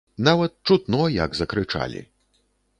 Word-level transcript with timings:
Нават 0.27 0.55
чутно, 0.69 1.01
як 1.17 1.39
закрычалі. 1.43 2.05